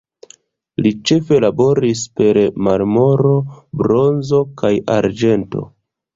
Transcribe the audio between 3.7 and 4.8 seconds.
bronzo kaj